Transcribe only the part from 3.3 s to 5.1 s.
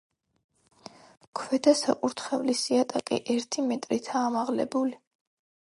ერთი მეტრითაა ამაღლებული.